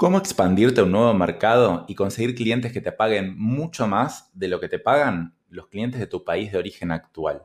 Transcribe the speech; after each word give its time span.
¿Cómo 0.00 0.16
expandirte 0.16 0.80
a 0.80 0.84
un 0.84 0.92
nuevo 0.92 1.12
mercado 1.12 1.84
y 1.86 1.94
conseguir 1.94 2.34
clientes 2.34 2.72
que 2.72 2.80
te 2.80 2.90
paguen 2.90 3.38
mucho 3.38 3.86
más 3.86 4.30
de 4.32 4.48
lo 4.48 4.58
que 4.58 4.70
te 4.70 4.78
pagan 4.78 5.36
los 5.50 5.66
clientes 5.66 6.00
de 6.00 6.06
tu 6.06 6.24
país 6.24 6.50
de 6.50 6.56
origen 6.56 6.90
actual? 6.90 7.42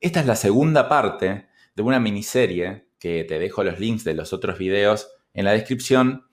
Esta 0.00 0.20
es 0.20 0.24
la 0.24 0.34
segunda 0.34 0.88
parte 0.88 1.46
de 1.76 1.82
una 1.82 2.00
miniserie 2.00 2.88
que 2.98 3.24
te 3.24 3.38
dejo 3.38 3.62
los 3.64 3.80
links 3.80 4.02
de 4.02 4.14
los 4.14 4.32
otros 4.32 4.56
videos 4.56 5.10
en 5.34 5.44
la 5.44 5.52
descripción 5.52 6.24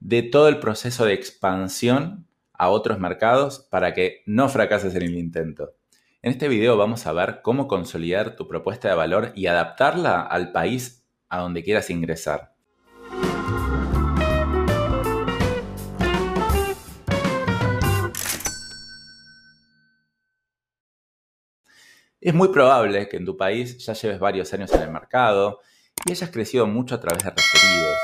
de 0.00 0.24
todo 0.24 0.48
el 0.48 0.58
proceso 0.58 1.04
de 1.04 1.12
expansión 1.12 2.26
a 2.52 2.68
otros 2.68 2.98
mercados 2.98 3.68
para 3.70 3.94
que 3.94 4.24
no 4.26 4.48
fracases 4.48 4.96
en 4.96 5.02
el 5.02 5.16
intento. 5.16 5.76
En 6.22 6.32
este 6.32 6.48
video 6.48 6.76
vamos 6.76 7.06
a 7.06 7.12
ver 7.12 7.38
cómo 7.44 7.68
consolidar 7.68 8.34
tu 8.34 8.48
propuesta 8.48 8.88
de 8.88 8.96
valor 8.96 9.30
y 9.36 9.46
adaptarla 9.46 10.22
al 10.22 10.50
país 10.50 11.06
a 11.28 11.38
donde 11.38 11.62
quieras 11.62 11.88
ingresar. 11.88 12.57
Es 22.20 22.34
muy 22.34 22.48
probable 22.48 23.08
que 23.08 23.16
en 23.16 23.24
tu 23.24 23.36
país 23.36 23.78
ya 23.78 23.92
lleves 23.92 24.18
varios 24.18 24.52
años 24.52 24.72
en 24.72 24.82
el 24.82 24.90
mercado 24.90 25.60
y 26.04 26.10
hayas 26.10 26.30
crecido 26.30 26.66
mucho 26.66 26.96
a 26.96 27.00
través 27.00 27.22
de 27.22 27.30
referidos. 27.30 27.96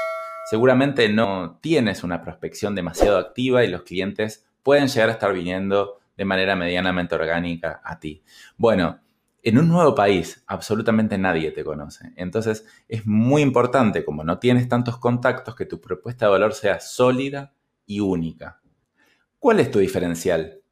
Seguramente 0.48 1.08
no 1.08 1.58
tienes 1.60 2.04
una 2.04 2.22
prospección 2.22 2.76
demasiado 2.76 3.18
activa 3.18 3.64
y 3.64 3.68
los 3.68 3.82
clientes 3.82 4.46
pueden 4.62 4.86
llegar 4.86 5.08
a 5.08 5.12
estar 5.12 5.32
viniendo 5.32 5.98
de 6.16 6.24
manera 6.24 6.54
medianamente 6.54 7.16
orgánica 7.16 7.80
a 7.82 7.98
ti. 7.98 8.22
Bueno, 8.56 9.00
en 9.42 9.58
un 9.58 9.68
nuevo 9.68 9.96
país 9.96 10.44
absolutamente 10.46 11.18
nadie 11.18 11.50
te 11.50 11.64
conoce. 11.64 12.12
Entonces 12.14 12.64
es 12.86 13.04
muy 13.06 13.42
importante, 13.42 14.04
como 14.04 14.22
no 14.22 14.38
tienes 14.38 14.68
tantos 14.68 14.96
contactos, 14.98 15.56
que 15.56 15.66
tu 15.66 15.80
propuesta 15.80 16.26
de 16.26 16.32
valor 16.32 16.54
sea 16.54 16.78
sólida 16.78 17.52
y 17.84 17.98
única. 17.98 18.60
¿Cuál 19.40 19.58
es 19.58 19.72
tu 19.72 19.80
diferencial? 19.80 20.63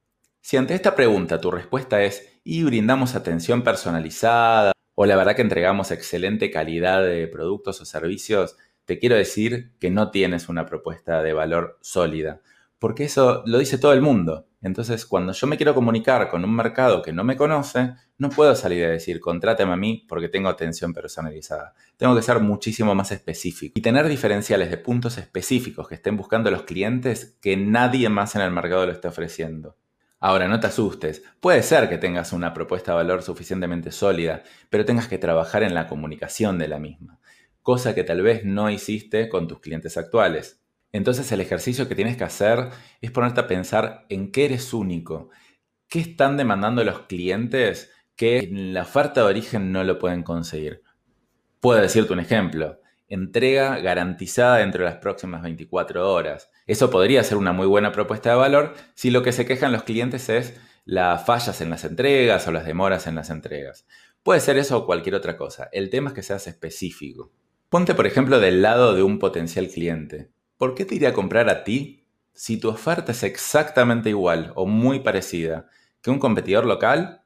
Si 0.44 0.56
ante 0.56 0.74
esta 0.74 0.96
pregunta 0.96 1.40
tu 1.40 1.52
respuesta 1.52 2.02
es 2.02 2.40
y 2.42 2.64
brindamos 2.64 3.14
atención 3.14 3.62
personalizada 3.62 4.72
o 4.96 5.06
la 5.06 5.14
verdad 5.14 5.36
que 5.36 5.42
entregamos 5.42 5.92
excelente 5.92 6.50
calidad 6.50 7.04
de 7.04 7.28
productos 7.28 7.80
o 7.80 7.84
servicios, 7.84 8.56
te 8.84 8.98
quiero 8.98 9.14
decir 9.14 9.70
que 9.78 9.90
no 9.90 10.10
tienes 10.10 10.48
una 10.48 10.66
propuesta 10.66 11.22
de 11.22 11.32
valor 11.32 11.78
sólida, 11.80 12.40
porque 12.80 13.04
eso 13.04 13.44
lo 13.46 13.58
dice 13.58 13.78
todo 13.78 13.92
el 13.92 14.02
mundo. 14.02 14.48
Entonces, 14.60 15.06
cuando 15.06 15.32
yo 15.32 15.46
me 15.46 15.56
quiero 15.56 15.76
comunicar 15.76 16.28
con 16.28 16.44
un 16.44 16.56
mercado 16.56 17.02
que 17.02 17.12
no 17.12 17.22
me 17.22 17.36
conoce, 17.36 17.94
no 18.18 18.28
puedo 18.28 18.56
salir 18.56 18.84
a 18.84 18.90
decir, 18.90 19.20
contráteme 19.20 19.72
a 19.72 19.76
mí 19.76 20.04
porque 20.08 20.28
tengo 20.28 20.48
atención 20.48 20.92
personalizada. 20.92 21.74
Tengo 21.96 22.16
que 22.16 22.22
ser 22.22 22.40
muchísimo 22.40 22.96
más 22.96 23.12
específico 23.12 23.74
y 23.76 23.80
tener 23.80 24.08
diferenciales 24.08 24.70
de 24.70 24.76
puntos 24.76 25.18
específicos 25.18 25.86
que 25.86 25.94
estén 25.94 26.16
buscando 26.16 26.50
los 26.50 26.64
clientes 26.64 27.38
que 27.40 27.56
nadie 27.56 28.08
más 28.08 28.34
en 28.34 28.42
el 28.42 28.50
mercado 28.50 28.86
lo 28.86 28.92
esté 28.92 29.06
ofreciendo. 29.06 29.76
Ahora, 30.24 30.46
no 30.46 30.60
te 30.60 30.68
asustes. 30.68 31.24
Puede 31.40 31.64
ser 31.64 31.88
que 31.88 31.98
tengas 31.98 32.32
una 32.32 32.54
propuesta 32.54 32.92
de 32.92 32.98
valor 32.98 33.24
suficientemente 33.24 33.90
sólida, 33.90 34.44
pero 34.70 34.84
tengas 34.84 35.08
que 35.08 35.18
trabajar 35.18 35.64
en 35.64 35.74
la 35.74 35.88
comunicación 35.88 36.58
de 36.58 36.68
la 36.68 36.78
misma, 36.78 37.18
cosa 37.60 37.92
que 37.92 38.04
tal 38.04 38.22
vez 38.22 38.44
no 38.44 38.70
hiciste 38.70 39.28
con 39.28 39.48
tus 39.48 39.58
clientes 39.58 39.96
actuales. 39.96 40.62
Entonces 40.92 41.32
el 41.32 41.40
ejercicio 41.40 41.88
que 41.88 41.96
tienes 41.96 42.16
que 42.16 42.22
hacer 42.22 42.68
es 43.00 43.10
ponerte 43.10 43.40
a 43.40 43.48
pensar 43.48 44.06
en 44.10 44.30
qué 44.30 44.44
eres 44.44 44.72
único, 44.72 45.30
qué 45.88 45.98
están 45.98 46.36
demandando 46.36 46.84
los 46.84 47.00
clientes 47.00 47.90
que 48.14 48.38
en 48.38 48.74
la 48.74 48.82
oferta 48.82 49.22
de 49.22 49.26
origen 49.26 49.72
no 49.72 49.82
lo 49.82 49.98
pueden 49.98 50.22
conseguir. 50.22 50.84
Puedo 51.58 51.80
decirte 51.80 52.12
un 52.12 52.20
ejemplo 52.20 52.78
entrega 53.14 53.78
garantizada 53.78 54.56
dentro 54.56 54.84
de 54.84 54.90
las 54.90 54.98
próximas 54.98 55.42
24 55.42 56.10
horas. 56.10 56.50
Eso 56.66 56.88
podría 56.88 57.22
ser 57.22 57.36
una 57.36 57.52
muy 57.52 57.66
buena 57.66 57.92
propuesta 57.92 58.30
de 58.30 58.36
valor 58.36 58.72
si 58.94 59.10
lo 59.10 59.22
que 59.22 59.32
se 59.32 59.44
quejan 59.44 59.70
los 59.70 59.82
clientes 59.82 60.30
es 60.30 60.58
las 60.86 61.26
fallas 61.26 61.60
en 61.60 61.68
las 61.68 61.84
entregas 61.84 62.48
o 62.48 62.52
las 62.52 62.64
demoras 62.64 63.06
en 63.06 63.14
las 63.14 63.28
entregas. 63.28 63.86
Puede 64.22 64.40
ser 64.40 64.56
eso 64.56 64.78
o 64.78 64.86
cualquier 64.86 65.14
otra 65.14 65.36
cosa. 65.36 65.68
El 65.72 65.90
tema 65.90 66.08
es 66.08 66.14
que 66.14 66.22
seas 66.22 66.46
específico. 66.46 67.30
Ponte, 67.68 67.94
por 67.94 68.06
ejemplo, 68.06 68.40
del 68.40 68.62
lado 68.62 68.94
de 68.94 69.02
un 69.02 69.18
potencial 69.18 69.68
cliente. 69.68 70.30
¿Por 70.56 70.74
qué 70.74 70.86
te 70.86 70.94
iría 70.94 71.10
a 71.10 71.14
comprar 71.14 71.50
a 71.50 71.64
ti 71.64 72.06
si 72.32 72.56
tu 72.56 72.70
oferta 72.70 73.12
es 73.12 73.24
exactamente 73.24 74.08
igual 74.08 74.52
o 74.56 74.64
muy 74.64 75.00
parecida 75.00 75.68
que 76.00 76.10
un 76.10 76.18
competidor 76.18 76.64
local 76.64 77.24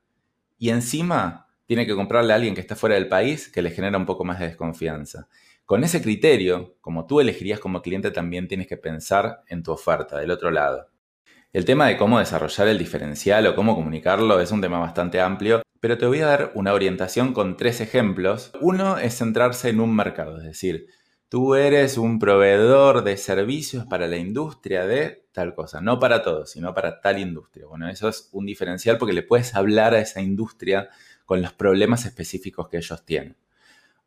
y 0.59 0.71
encima 0.71 1.47
tiene 1.67 1.87
que 1.87 1.95
comprarle 1.95 2.33
a 2.33 2.37
alguien 2.37 2.55
que 2.55 2.61
está 2.61 2.75
fuera 2.75 2.97
del 2.97 3.09
país 3.09 3.49
que 3.49 3.63
le 3.63 3.71
genera 3.71 3.99
un 3.99 4.07
poco 4.07 4.25
más 4.25 4.41
de 4.41 4.49
desconfianza? 4.49 5.29
Con 5.67 5.83
ese 5.83 6.01
criterio, 6.01 6.77
como 6.81 7.09
tú 7.09 7.19
elegirías 7.19 7.59
como 7.59 7.83
cliente, 7.83 8.13
también 8.13 8.47
tienes 8.47 8.69
que 8.69 8.77
pensar 8.77 9.43
en 9.49 9.65
tu 9.65 9.73
oferta 9.73 10.17
del 10.17 10.31
otro 10.31 10.53
lado. 10.53 10.93
El 11.53 11.65
tema 11.65 11.89
de 11.89 11.97
cómo 11.97 12.21
desarrollar 12.21 12.69
el 12.69 12.79
diferencial 12.79 13.49
o 13.49 13.57
cómo 13.57 13.75
comunicarlo 13.75 14.39
es 14.39 14.53
un 14.53 14.61
tema 14.61 14.79
bastante 14.79 15.21
amplio, 15.21 15.63
pero 15.81 15.99
te 15.99 16.07
voy 16.07 16.21
a 16.21 16.27
dar 16.27 16.53
una 16.55 16.73
orientación 16.73 17.33
con 17.33 17.57
tres 17.57 17.81
ejemplos. 17.81 18.53
Uno 18.61 18.97
es 18.99 19.19
centrarse 19.19 19.69
en 19.69 19.81
un 19.81 19.97
mercado, 19.97 20.39
es 20.39 20.45
decir, 20.45 20.87
tú 21.29 21.57
eres 21.57 21.99
un 21.99 22.21
proveedor 22.21 23.03
de 23.03 23.17
servicios 23.17 23.87
para 23.87 24.07
la 24.07 24.19
industria 24.19 24.87
de 24.87 25.27
tal 25.33 25.53
cosa, 25.57 25.81
no 25.81 25.99
para 25.99 26.23
todos, 26.23 26.53
sino 26.53 26.75
para 26.75 27.01
tal 27.01 27.19
industria. 27.19 27.67
Bueno, 27.67 27.89
eso 27.89 28.09
es 28.09 28.29
un 28.31 28.47
diferencial 28.47 28.99
porque 28.99 29.15
le 29.15 29.25
puedes 29.25 29.57
hablar 29.57 29.95
a 29.95 29.99
esa 29.99 30.23
industria 30.23 30.91
con 31.25 31.43
los 31.43 31.53
problemas 31.53 32.07
específicos 32.07 32.69
que 32.69 32.77
ellos 32.77 33.05
tienen. 33.05 33.35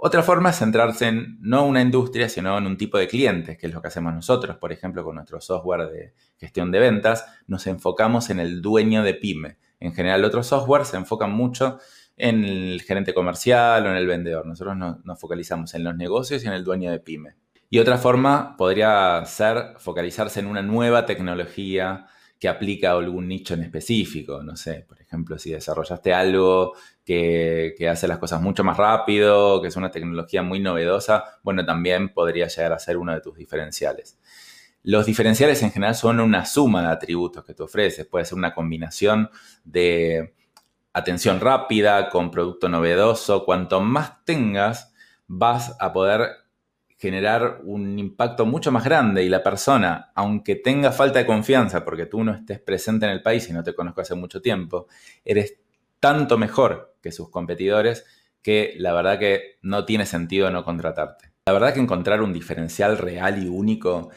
Otra 0.01 0.23
forma 0.23 0.51
es 0.51 0.55
centrarse 0.55 1.09
en 1.09 1.37
no 1.41 1.65
una 1.65 1.81
industria, 1.81 2.29
sino 2.29 2.57
en 2.57 2.65
un 2.65 2.77
tipo 2.77 2.97
de 2.97 3.09
clientes, 3.09 3.57
que 3.57 3.67
es 3.67 3.73
lo 3.73 3.81
que 3.81 3.89
hacemos 3.89 4.13
nosotros. 4.13 4.55
Por 4.55 4.71
ejemplo, 4.71 5.03
con 5.03 5.15
nuestro 5.15 5.41
software 5.41 5.89
de 5.89 6.13
gestión 6.37 6.71
de 6.71 6.79
ventas, 6.79 7.25
nos 7.47 7.67
enfocamos 7.67 8.29
en 8.29 8.39
el 8.39 8.61
dueño 8.61 9.03
de 9.03 9.13
pyme. 9.13 9.57
En 9.81 9.93
general, 9.93 10.23
otros 10.23 10.47
software 10.47 10.85
se 10.85 10.95
enfocan 10.95 11.33
mucho 11.33 11.79
en 12.15 12.45
el 12.45 12.81
gerente 12.81 13.13
comercial 13.13 13.85
o 13.85 13.89
en 13.89 13.97
el 13.97 14.07
vendedor. 14.07 14.45
Nosotros 14.45 14.77
nos 14.77 15.19
focalizamos 15.19 15.73
en 15.73 15.83
los 15.83 15.97
negocios 15.97 16.45
y 16.45 16.47
en 16.47 16.53
el 16.53 16.63
dueño 16.63 16.91
de 16.91 17.01
pyme. 17.01 17.35
Y 17.69 17.79
otra 17.79 17.97
forma 17.97 18.55
podría 18.55 19.21
ser 19.25 19.73
focalizarse 19.79 20.39
en 20.39 20.45
una 20.45 20.61
nueva 20.61 21.05
tecnología 21.05 22.05
que 22.39 22.47
aplica 22.47 22.91
a 22.91 22.93
algún 22.93 23.27
nicho 23.27 23.53
en 23.53 23.63
específico. 23.63 24.41
No 24.41 24.55
sé, 24.55 24.85
por 24.87 25.01
ejemplo, 25.01 25.37
si 25.37 25.51
desarrollaste 25.51 26.13
algo 26.13 26.73
que, 27.03 27.75
hace 27.91 28.07
las 28.07 28.17
cosas 28.17 28.41
mucho 28.41 28.63
más 28.63 28.77
rápido, 28.77 29.61
que 29.61 29.67
es 29.67 29.75
una 29.75 29.91
tecnología 29.91 30.41
muy 30.41 30.59
novedosa, 30.59 31.25
bueno, 31.43 31.65
también 31.65 32.13
podría 32.13 32.47
llegar 32.47 32.71
a 32.71 32.79
ser 32.79 32.97
uno 32.97 33.13
de 33.13 33.19
tus 33.19 33.35
diferenciales. 33.35 34.17
Los 34.83 35.05
diferenciales 35.05 35.61
en 35.61 35.71
general 35.71 35.95
son 35.95 36.21
una 36.21 36.45
suma 36.45 36.81
de 36.81 36.87
atributos 36.87 37.43
que 37.43 37.53
te 37.53 37.63
ofreces. 37.63 38.05
Puede 38.05 38.23
ser 38.23 38.37
una 38.37 38.53
combinación 38.53 39.29
de 39.65 40.33
atención 40.93 41.41
rápida 41.41 42.09
con 42.09 42.31
producto 42.31 42.69
novedoso. 42.69 43.43
Cuanto 43.43 43.81
más 43.81 44.23
tengas, 44.23 44.93
vas 45.27 45.75
a 45.81 45.91
poder 45.91 46.29
generar 46.99 47.61
un 47.63 47.97
impacto 47.97 48.45
mucho 48.45 48.73
más 48.73 48.83
grande 48.83 49.23
y 49.23 49.29
la 49.29 49.41
persona, 49.41 50.11
aunque 50.15 50.55
tenga 50.55 50.91
falta 50.91 51.19
de 51.19 51.25
confianza 51.25 51.85
porque 51.85 52.05
tú 52.05 52.25
no 52.25 52.33
estés 52.33 52.59
presente 52.59 53.05
en 53.05 53.13
el 53.13 53.21
país 53.21 53.49
y 53.49 53.53
no 53.53 53.63
te 53.63 53.73
conozco 53.73 54.01
hace 54.01 54.15
mucho 54.15 54.41
tiempo, 54.41 54.87
eres 55.23 55.55
tanto 56.01 56.37
mejor 56.37 56.97
que 57.01 57.13
sus 57.13 57.29
competidores 57.29 58.05
que 58.41 58.75
la 58.77 58.93
verdad 58.93 59.17
que 59.17 59.59
no 59.61 59.85
tiene 59.85 60.05
sentido 60.05 60.51
no 60.51 60.65
contratarte. 60.65 61.31
La 61.45 61.53
verdad 61.53 61.73
que 61.73 61.79
encontrar 61.79 62.21
un 62.21 62.33
diferencial 62.33 62.97
real 62.97 63.41
y 63.41 63.47
único 63.47 64.09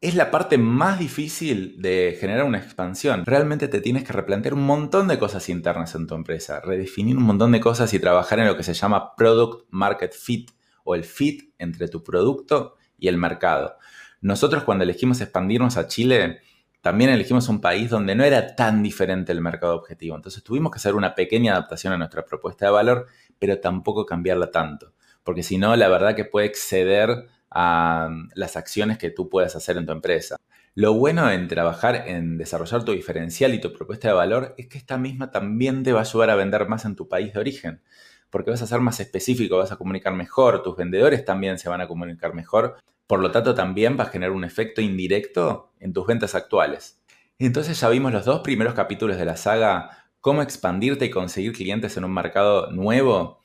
es 0.00 0.14
la 0.14 0.30
parte 0.30 0.56
más 0.56 0.98
difícil 0.98 1.80
de 1.82 2.16
generar 2.18 2.44
una 2.44 2.58
expansión. 2.58 3.26
Realmente 3.26 3.68
te 3.68 3.82
tienes 3.82 4.04
que 4.04 4.14
replantear 4.14 4.54
un 4.54 4.64
montón 4.64 5.08
de 5.08 5.18
cosas 5.18 5.48
internas 5.50 5.94
en 5.94 6.06
tu 6.06 6.14
empresa, 6.14 6.60
redefinir 6.60 7.18
un 7.18 7.24
montón 7.24 7.52
de 7.52 7.60
cosas 7.60 7.92
y 7.92 7.98
trabajar 7.98 8.38
en 8.38 8.46
lo 8.46 8.56
que 8.56 8.62
se 8.62 8.74
llama 8.74 9.14
Product 9.14 9.66
Market 9.70 10.14
Fit 10.14 10.52
o 10.88 10.94
el 10.94 11.04
fit 11.04 11.52
entre 11.58 11.86
tu 11.88 12.02
producto 12.02 12.76
y 12.98 13.08
el 13.08 13.18
mercado. 13.18 13.76
Nosotros 14.22 14.64
cuando 14.64 14.84
elegimos 14.84 15.20
expandirnos 15.20 15.76
a 15.76 15.86
Chile, 15.86 16.40
también 16.80 17.10
elegimos 17.10 17.50
un 17.50 17.60
país 17.60 17.90
donde 17.90 18.14
no 18.14 18.24
era 18.24 18.56
tan 18.56 18.82
diferente 18.82 19.30
el 19.32 19.42
mercado 19.42 19.76
objetivo. 19.76 20.16
Entonces 20.16 20.42
tuvimos 20.42 20.72
que 20.72 20.78
hacer 20.78 20.94
una 20.94 21.14
pequeña 21.14 21.52
adaptación 21.52 21.92
a 21.92 21.98
nuestra 21.98 22.24
propuesta 22.24 22.64
de 22.64 22.72
valor, 22.72 23.06
pero 23.38 23.60
tampoco 23.60 24.06
cambiarla 24.06 24.50
tanto. 24.50 24.94
Porque 25.22 25.42
si 25.42 25.58
no, 25.58 25.76
la 25.76 25.88
verdad 25.88 26.16
que 26.16 26.24
puede 26.24 26.46
exceder 26.46 27.26
a 27.50 28.08
las 28.34 28.56
acciones 28.56 28.96
que 28.96 29.10
tú 29.10 29.28
puedas 29.28 29.56
hacer 29.56 29.76
en 29.76 29.84
tu 29.84 29.92
empresa. 29.92 30.36
Lo 30.74 30.94
bueno 30.94 31.30
en 31.30 31.48
trabajar 31.48 32.04
en 32.06 32.38
desarrollar 32.38 32.84
tu 32.84 32.92
diferencial 32.92 33.52
y 33.52 33.60
tu 33.60 33.74
propuesta 33.74 34.08
de 34.08 34.14
valor 34.14 34.54
es 34.56 34.68
que 34.68 34.78
esta 34.78 34.96
misma 34.96 35.30
también 35.30 35.82
te 35.82 35.92
va 35.92 36.00
a 36.00 36.04
ayudar 36.04 36.30
a 36.30 36.34
vender 36.34 36.66
más 36.66 36.86
en 36.86 36.96
tu 36.96 37.08
país 37.08 37.34
de 37.34 37.40
origen 37.40 37.82
porque 38.30 38.50
vas 38.50 38.62
a 38.62 38.66
ser 38.66 38.80
más 38.80 39.00
específico, 39.00 39.58
vas 39.58 39.72
a 39.72 39.76
comunicar 39.76 40.12
mejor, 40.14 40.62
tus 40.62 40.76
vendedores 40.76 41.24
también 41.24 41.58
se 41.58 41.68
van 41.68 41.80
a 41.80 41.88
comunicar 41.88 42.34
mejor, 42.34 42.76
por 43.06 43.20
lo 43.20 43.30
tanto 43.30 43.54
también 43.54 43.98
va 43.98 44.04
a 44.04 44.08
generar 44.08 44.32
un 44.32 44.44
efecto 44.44 44.80
indirecto 44.80 45.72
en 45.80 45.92
tus 45.92 46.06
ventas 46.06 46.34
actuales. 46.34 47.00
Entonces 47.38 47.80
ya 47.80 47.88
vimos 47.88 48.12
los 48.12 48.24
dos 48.24 48.40
primeros 48.40 48.74
capítulos 48.74 49.16
de 49.16 49.24
la 49.24 49.36
saga, 49.36 50.06
cómo 50.20 50.42
expandirte 50.42 51.06
y 51.06 51.10
conseguir 51.10 51.52
clientes 51.52 51.96
en 51.96 52.04
un 52.04 52.12
mercado 52.12 52.70
nuevo. 52.70 53.44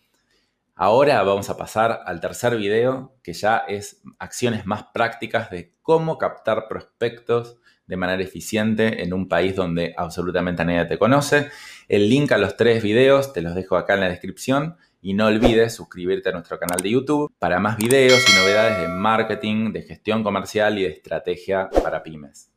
Ahora 0.76 1.22
vamos 1.22 1.50
a 1.50 1.58
pasar 1.58 2.02
al 2.06 2.20
tercer 2.20 2.58
video, 2.58 3.16
que 3.22 3.34
ya 3.34 3.58
es 3.68 4.02
acciones 4.18 4.66
más 4.66 4.86
prácticas 4.94 5.52
de 5.52 5.76
cómo 5.84 6.18
captar 6.18 6.68
prospectos 6.68 7.58
de 7.86 7.98
manera 7.98 8.24
eficiente 8.24 9.04
en 9.04 9.14
un 9.14 9.28
país 9.28 9.56
donde 9.56 9.94
absolutamente 9.96 10.66
nadie 10.66 10.86
te 10.86 10.98
conoce. 10.98 11.50
El 11.94 12.10
link 12.10 12.32
a 12.32 12.40
los 12.40 12.58
tres 12.58 12.82
videos 12.82 13.34
te 13.34 13.44
los 13.44 13.54
dejo 13.54 13.78
acá 13.78 13.94
en 13.94 14.00
la 14.00 14.10
descripción 14.10 14.78
y 15.00 15.14
no 15.14 15.28
olvides 15.28 15.76
suscribirte 15.76 16.30
a 16.30 16.32
nuestro 16.32 16.58
canal 16.58 16.80
de 16.82 16.90
YouTube 16.90 17.32
para 17.38 17.60
más 17.60 17.78
videos 17.78 18.20
y 18.28 18.36
novedades 18.36 18.82
de 18.82 18.88
marketing, 18.88 19.72
de 19.72 19.84
gestión 19.84 20.24
comercial 20.24 20.80
y 20.80 20.82
de 20.86 20.90
estrategia 20.90 21.70
para 21.84 22.02
pymes. 22.02 22.53